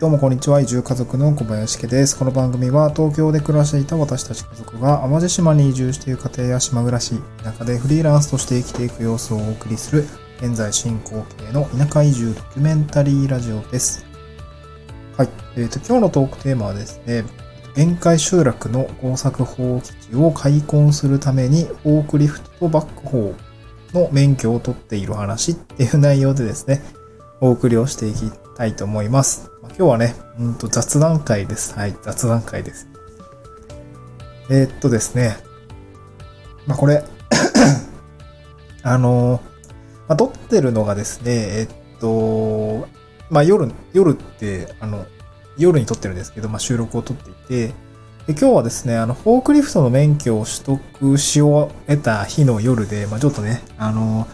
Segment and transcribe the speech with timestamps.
[0.00, 0.62] どうもこんにちは。
[0.62, 2.18] 移住家族の小林家です。
[2.18, 10.06] この番組は東京で暮らしていた私たち家族が淡路島に移住している家庭や島暮らし、田舎でフリーランスとして生きていく様子をお送りする
[10.38, 14.06] 現在進行形の田舎移住ドキュメンタリーラジオです。
[15.18, 15.28] はい。
[15.56, 17.24] えっ、ー、と、今日のトークテーマはですね、
[17.76, 26.80] 限界集落の工作法基地を開墾するためにフォークリフトとバックホーの免許を取っている話っていう内容でですね、
[27.42, 29.50] お送りをしていきたいと思います。
[29.62, 31.74] 今日はね、うんと雑談会です。
[31.78, 32.88] はい、雑談会です。
[34.50, 35.38] えー、っとですね。
[36.66, 37.02] まあ、これ
[38.84, 39.40] あの
[40.08, 42.86] まあ、撮ってるのがですね、えっと、
[43.30, 45.06] まあ、夜、夜って、あの、
[45.56, 47.68] 夜に撮ってるんですけど、まあ、収録を撮っていて、
[48.26, 54.28] で今日はですね、あの、フォークリフトの免許を取得しを得た日の夜で、まあ、ちょっとね、あの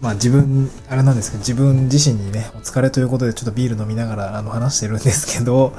[0.00, 5.72] まあ自分、あれなんですけど、自分自身にね、お疲れということでちょっとビール飲みながらあの話してるんですけど、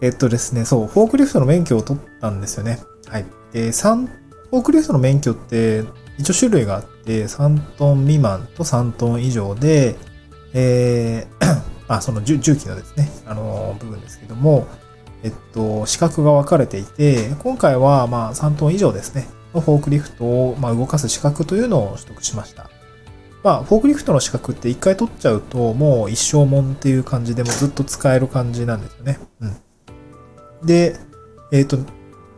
[0.00, 2.80] えっとですね、そう、フォークリフトの免許を取ったんですよね。
[3.08, 3.26] はい。
[3.52, 4.06] で、3、
[4.50, 5.84] フォークリフトの免許って
[6.18, 9.96] 一応種類があって、3トン未満と3トン以上で、
[10.52, 14.66] えー、 あ、その重機のですね、あの、部分ですけども、
[15.22, 22.70] えっと、資格が分かれていて、今回はまあ3トン以上ですね、のフォークリフトをまあ動かす資格というのを取得しました。
[23.46, 29.20] まあ、フォークリフトの資格って一回取っちゃうと、もう一生もんっていう感じでもずっと使える感じなんですよね。
[29.40, 29.46] う
[30.64, 30.66] ん。
[30.66, 30.96] で、
[31.52, 31.78] えっ、ー、と、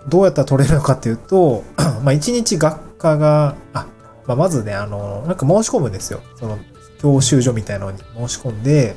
[0.07, 1.65] どうやったら取れるのかっていうと、
[2.05, 3.87] まあ、一日学科が、あ、
[4.27, 6.21] まあ、まずね、あの、なんか申し込むんですよ。
[6.37, 6.59] その、
[7.01, 8.95] 教習所みたいなのに申し込んで、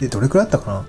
[0.00, 0.88] で、どれくらいだったかな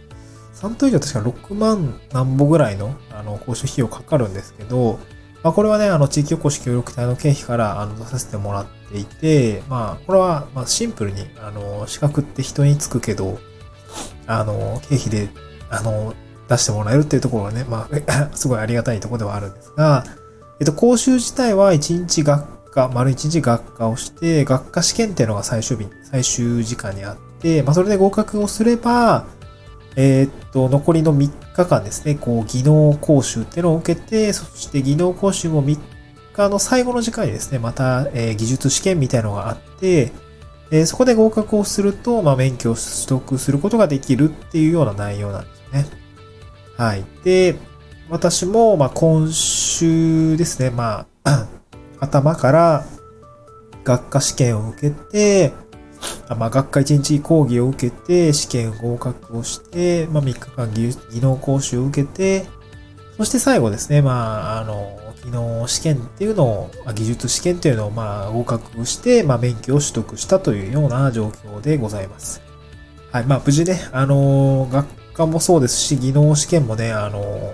[0.56, 4.98] ?3 等以上確か6万何歩ぐらいの、あの、講習費用かかるんですけど、
[5.44, 13.40] まあ、これはね、あの、地域おこし協力隊の経費から、あの、出させてもらっていて、まあ、これは、まあ、シンプルに、あの、資格って人につくけど、
[14.28, 15.30] あの、経費で、
[15.70, 16.14] あの、
[16.50, 20.04] 出してもらえるっていうところがね、まあ、 すごいありがたいところではあるんですが、
[20.60, 29.26] えっと、講習自体は1日学科、丸1日学科をして、学科試験っていうのが最終日、最終時間にあって、まあ、それで合格をすれば、
[29.96, 35.78] えー、っと、残りの3日間ですね、こう、技能講習っていうのを受けて、そして技能講習も3
[36.34, 40.12] 日の最後の時間にですね、また、えー、技術試験みたいなのがあって、
[40.72, 45.86] えー、そこで合格をすると、まあ、免許を取得することができるっていうような内容なんですね。
[46.78, 47.04] はい。
[47.24, 47.56] で、
[48.10, 51.48] 私も、まあ、今週ですね、まあ、
[52.00, 52.86] 頭から
[53.84, 55.54] 学科試験を受けて、
[56.36, 62.46] まあ、学科1日講義を受けて、試験合格をして、まあ、3日間技能講習を受けて、
[63.18, 72.42] そして最後ですね、まあ、あの、技能試験っていうのを、技術試験っていうのを、まあ、合格して、まあ、免許を取得したというような状況でございます。
[73.12, 73.26] はい。
[73.26, 77.54] まあ、無事ね、あの、学科もそうですし、技能試験もね、あの、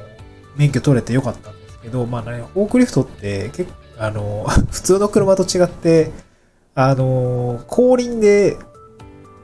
[0.56, 6.12] 免許取れてよかったんですけど、まあね、フォークリフトって結構、あの、 普通の車と違って、
[6.76, 8.58] あの、後輪で、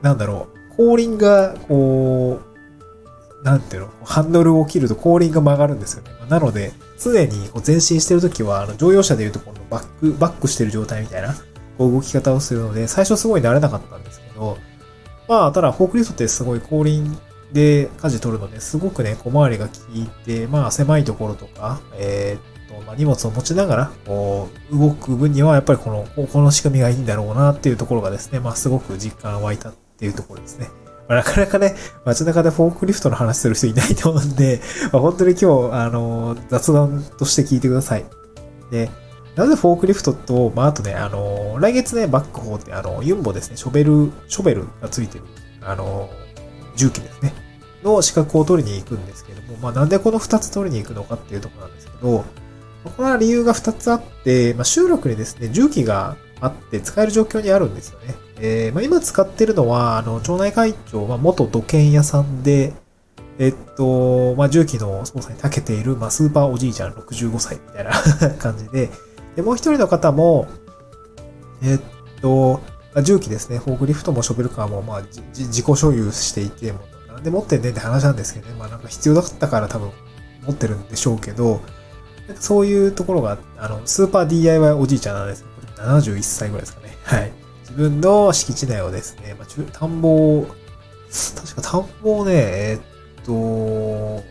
[0.01, 2.41] なんだろう、後輪が、こ
[3.41, 6.11] う、なんていうの、ハンドルを切ると後輪が曲がるんですよね。
[6.29, 11.33] なので、常にこう前進してるときは、あの乗用車でいうとこのバック、バックしてる状態みたいな、
[11.77, 14.57] こう動き方をするので、最初すごい慣れなかったんですけど、
[15.27, 17.17] まあ、ただ、フォークリフトってすごい後輪
[17.53, 22.50] で舵取るので、すごくね、小回りが効いて、まあ、狭いところとか、えー、
[22.85, 30.69] まあ、荷物を持ちながら、こう、動く分には、やっぱりこの、この仕組みがいいんだろうなっていうところがですね、まあ、すごく実感湧いたっていうところですね。
[31.07, 34.61] まあ、なかなかね、街中でフォークリフトの話する人いないと思うんで、
[34.93, 38.05] まあ、本当に今日、あの、雑談として聞いてください。
[38.71, 38.89] で、
[39.35, 45.25] なぜフォークリフトと、まあ、あとね、あの、来月ね、バックホーって、あの、ユンボですね、ショベル、ショベルがついてる、
[45.61, 46.09] あの、
[46.75, 47.33] 重機ですね、
[47.83, 52.25] の資格を取りに行くんですけども、まあ、なんでこの2つ取りに行くのかっていうところなんですけど、
[52.83, 58.15] これは理由が2つあって、まあ、収録にですね、重機があって使える状況にあるんですよね。
[58.39, 62.73] えー、まあ、今使ってるのは、あの、町内会長は元土建屋さんで、
[63.37, 67.91] えっと、まあ、重機の操作に長けている、まあ、スーパーおじいちゃん65歳みたいな
[68.39, 68.89] 感じで、
[69.35, 70.47] で、もう一人の方も、
[71.61, 71.79] えっ
[72.21, 72.61] と、
[72.93, 75.01] まあ重機ですね、フォークリフトもショベルカーも、まあ、
[75.33, 76.73] 自己所有していて、
[77.07, 79.91] なんで持ってんねんって話なんですけどね、まあなんか必要だったから多分
[80.45, 81.61] 持ってるんでしょうけど、
[82.39, 85.45] そういうところが、あの、スーパー DIY おじいちゃんなんです。
[85.77, 86.97] 71歳ぐらいですかね。
[87.03, 87.31] はい。
[87.61, 90.47] 自分の敷地内をですね、まあ、田んぼを、
[91.35, 94.23] 確か田んぼをね、えー、っと、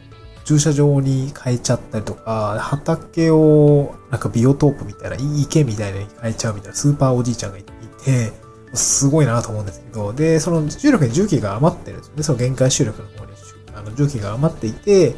[0.44, 8.32] 駐車場に変えちゃったりとか、畑をなんかビオトープみたいな、池みたいなに変えちゃうみたいなスーパーおじいちゃんがいて、
[8.74, 12.22] すごいなと思うんですけど、で、その重力に重機が余ってるんですよね。
[12.22, 13.30] その限界収力の方に
[13.74, 15.14] あの、重機が余っていて、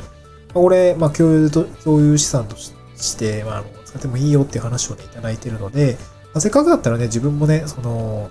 [0.55, 5.97] これ、まあ、共有と、共有資産として、まあ、使ってもいいよっていう話をね、いただいているので、
[6.35, 8.31] まあ、せっかくだったらね、自分もね、その、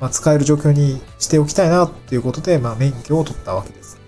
[0.00, 3.98] まあ、使える状況にしておきたいなっていうことで、まあ、免許を取ったわけです。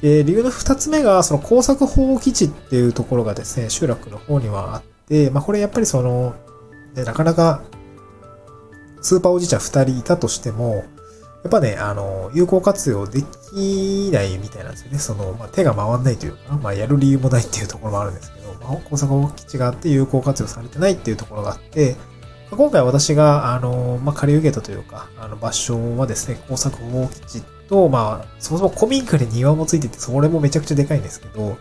[0.00, 6.34] で、理由の二つ目が、その工作法基地っていうところがですね、集落の方にはあって、まあ、これやっぱりその、
[6.94, 7.62] ね、なかなか、
[9.02, 10.84] スーパーおじいちゃん二人いたとしても、
[11.44, 14.98] やっぱね、あの、有効活用できないみたいなんですよね。
[14.98, 21.96] その、まあ、手が回んないというか、まあ、やる理由もないっていうところもあるんですけど、まあ、工作法基地があって有効活用されてないっていうところがあって、
[22.50, 31.58] 今回私が、あの、まあ、借り受けたというか、あの、場所はですね、工作法基地と、まあ、そもそも古民家に庭もついてて、それもめちゃくちゃでかいんですけど、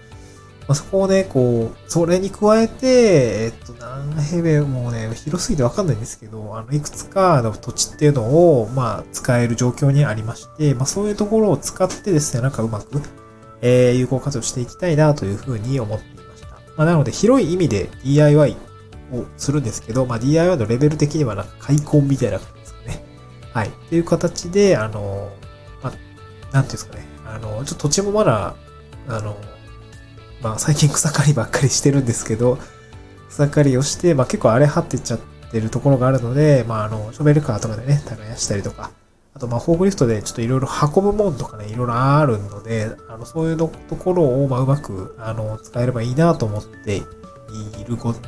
[0.68, 13.02] まあ、そこをね、こう、それに加えて、えっと、何平米もうね、広すぎてわかんないんですけど、あの、いくつかの土地っていうのを、まあ、使える状況にありまして、まあ、そういうところを使ってですね、なんかうまく、
[13.62, 16.48] えー、有効活用していきたいなというふうに思っていました。
[16.78, 18.56] まあ、なので、広い意味で DIY
[19.12, 23.06] をするんですけど、まあ、DIY のレベル的にはなんか開墾みたいな感じですかね。
[23.54, 23.68] はい。
[23.68, 25.30] っていう形で、あの、
[25.84, 28.56] まあ、なんていうんですかね、あの、ちょっと土地もまだ、
[29.10, 29.36] あの、
[30.44, 32.58] まあ最近草刈りばっかりしてるんですけど、
[33.30, 35.20] 草刈りをして、まあ結構荒れ張ってっちゃっ
[35.52, 38.92] てるところがあるので、まああの、ショベルカーとかでね、耕したりとか、
[39.34, 47.06] あとまあフォークリフトでちょっといろいろ運ぶもんとかね、いろいろあるので、あの、そういうところをまあうまく、あの、使えればいいなと思っている、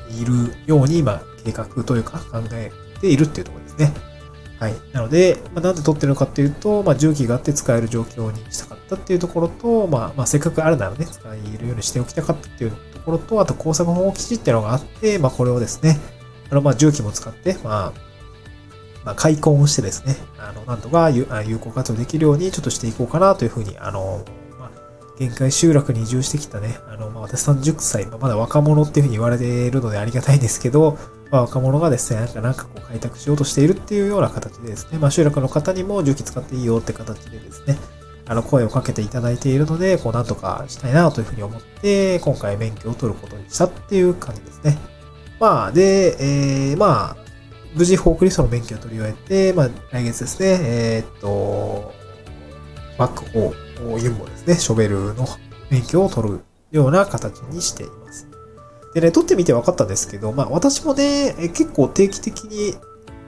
[0.10, 2.72] いるように今計画というか考え
[3.02, 4.15] ているっていうところですね。
[4.60, 4.76] はい。
[4.94, 16.00] なので、まあ、なんで撮ってるのかっていうと、まあ、重機があって使える状況にしたかったっていうところと、まあ、まあ、せっかくあるならね、使えるようにしておきたかったっていうところと、あと工作法基地っていうのがあって、まあ、これをですね、
[16.50, 18.06] あの、まあ、重機も使って、まあ、
[19.04, 21.26] まあ、開墾をしてですね、あの、なんとか有
[21.60, 24.24] 効活用できるようにちょっとしていこうかなというふうに、あの、
[24.60, 24.72] まあ、
[25.20, 30.98] 限界集落に移住してきたね、あの、まあ、私30歳、まあ、まだ若者っていうふうに言われているのでありがたいんですけど、
[31.36, 37.78] まあ、若者がですね、なんかなんかこう開拓しようとしているっていうような形でですね、まあ、集落の方にも重機使っていいよって形でですね、
[38.26, 44.78] あの、声をかけていただいているので、こう、なんとかしたいなというふうに思って、今回免許を取ることにしたっていう感じですね。
[45.38, 46.16] まあ、で、
[46.72, 47.18] えー、まあ、
[47.74, 51.92] 無事フォークリフトの免許を取り終えて、まあ、来月ですね、えー、っと、
[52.98, 55.28] バックホー、ユンボですね、ショベルの
[55.70, 56.40] 免許を取る
[56.72, 58.05] ような形にしています。
[58.96, 62.76] でね、撮ってみて分かったんですけど、まあ私もね、結構定期的に、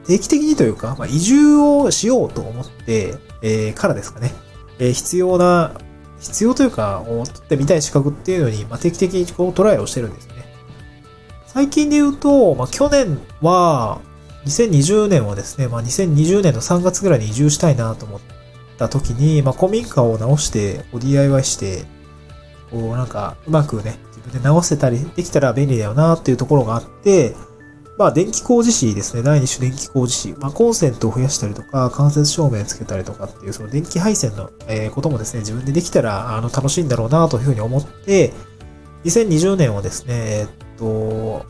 [0.07, 4.31] 定期的にというか、まあ、移住をしようと思って、えー、からですかね、
[4.79, 5.73] えー、必要な、
[6.21, 10.35] 必要というか、取ってみたい資格っていうのに、まあ、定期的にこうトライをしてるんですね。
[11.47, 13.99] 最近で言うと、まあ、去年は、
[14.45, 18.21] 2020年はですね、まあ、2020年の3月ぐらいに移住したいなと思っ
[18.77, 21.83] た時に、まあ、古民家を直して、DIY して、
[22.71, 27.35] こうなんか、うまくね、自分で直せたりできたら便利だよなっていうところがあって、
[27.97, 29.23] まあ、電気工事士ですね。
[29.23, 30.35] 第2種電気工事士。
[30.37, 38.33] まあ、コンセントを増やしたりとか、間接照明つけたりとかっていう、その電気配線の、えこともですね、自分でできたら、あの、楽しいんだろうなというふうに思って、
[39.03, 40.47] 2020年をですね、えっ
[40.77, 41.45] と、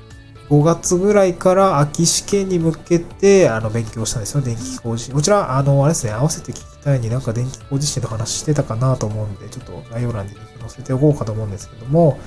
[0.50, 5.12] 5月ぐらいから秋試験に向けて、あの、勉強したんですよ、電気工事士。
[5.12, 10.34] こちら、あの、あれですね、合わせて聞きたいになんか電気工事士の話してたかなと思うんで、ちょっと概要欄に
[10.68, 12.20] 載せておこうかと思うんですけども、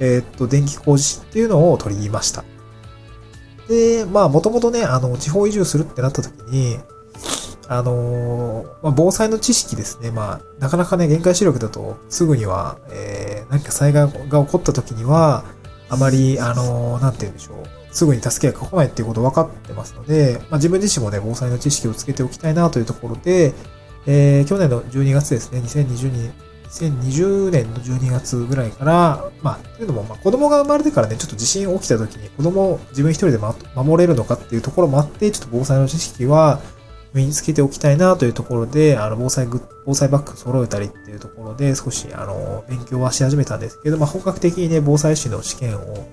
[0.00, 2.44] え、っと、電気工事士っていうのを取りました。
[3.68, 6.78] で、まあ、もともとね、あの、地方移住するってなった時に、
[7.68, 10.10] あのー、まあ、防災の知識ですね。
[10.10, 15.44] まあ、なかなかね、限界視力だと、すぐには、えー、何か災害が起こった時には、
[15.88, 17.80] あまり、あのー、なんて言うんでしょう。
[17.92, 23.52] すぐに助けが来ないっていうこと分かってますので、まあ、自分自身もね、防災の知識をつけておきたいなというところで、
[24.06, 26.32] えー、去年の12月ですね、2022
[26.70, 33.38] 2020年の12月ぐらいから、まあ、というのも、まあ、子供が生まれてからね、ちょっと地震起きた時に子供を自分一人で
[33.74, 36.60] 守れるのかっていうところもあって、ちょっと防災の知識は
[37.12, 46.06] 身につけておきたいなというところで、あの、防災グ防災バッグ揃えたりっていうところで、少し、あの、勉強はし始めたんですけど、まあ、本格的にね、防災士の試験を、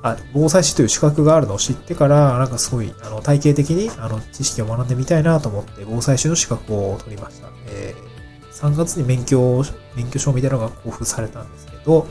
[0.00, 7.48] あ、防災士という資格があるのを知ってから、なんかすごい、あの、体系的に、あの、知識を学んでみたいなと思って、防災士の資格を取りました。
[7.66, 8.11] えー
[8.52, 9.64] 3月に免許、
[9.96, 12.06] 免許証みたいなのが交付されたんですけど、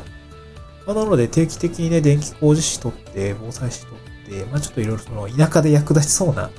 [0.86, 6.50] まあ、なので定期的にね、電気工事士取って、防災士取って、まあちょっといろいろその田舎で役立ちそうな、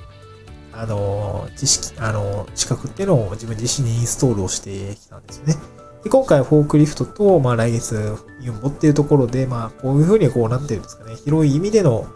[0.73, 5.57] あの、知識、あの、資格っていうのを自分自身にインストールをしてきたんですよね。
[6.05, 12.07] で、今回フォークリフトと、まあ来月ユンボっていうところで、まあこういうふうにこう、なんていうんですかね、広い意味での、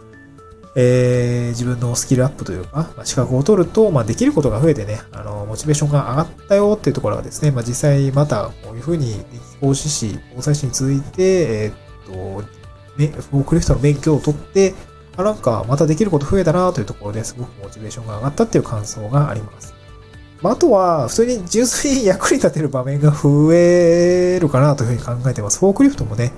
[0.79, 9.15] えー、自分のスキルアップというか、まあ、資格を取ると、まあ、できることが増えてね、あの、モチベーションが上がったよっていうところがですね、まあ、実際またこういうふうに、
[9.59, 12.47] 講師士、防災士に続いて、えー、っと、
[13.21, 14.75] フォークリフトの免許を取って、
[15.17, 19.73] あ、なんかまたできること増えたなというところですごくモチベーションが上がったっていう感想があります。
[20.43, 25.57] まあ、あとは、普通に純粋に役に立てる場面が増えるかなというふうに考えてます。
[25.57, 26.33] フォークリフトもね、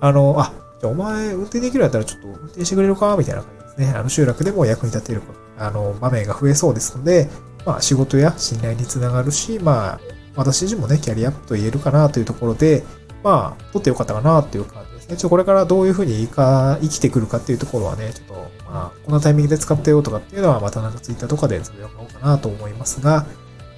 [0.00, 3.16] あの、あ、じゃあお前運転できるんだったらちょっと運転してくれるか？
[3.16, 3.94] みたいな感じですね。
[3.96, 5.22] あの集落でも役に立てる、
[5.56, 7.30] あの、場面が増えそうですので、
[7.64, 10.00] まあ仕事や信頼につながるし、まあ、
[10.34, 12.82] 私自身もね、キャリアアップと言えるかなというところで、
[13.22, 15.16] まあ、取ってよかったかなっていう感じですね。
[15.16, 18.34] ちょっとこれからどういうふうにか生きてくるかっていうところはね、ちょっと、
[18.64, 23.24] まあ、このタイミングで使ってよとかっていうのは、またなんかツイッターとかでつぶやこうかなと思いますが、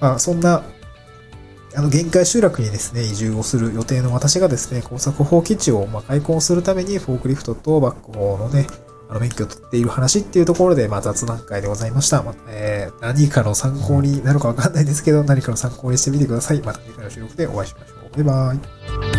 [0.01, 0.63] まあ、そんな、
[1.75, 8.67] あの、限界集落にですね、移住をする予定の私がですね、工作放棄地をま開墾するために、フォークリフトとバックホーのね、
[9.09, 12.23] あの、免許を取っている話っていうところで、まあ、雑談会でございました。
[12.23, 16.61] まあ、えー、何かの参考になるかわかんないですけど、何かの参考にしてみてください。
[16.61, 18.15] また次回の収録でお会いしましょう。
[18.15, 19.14] バイバーイ。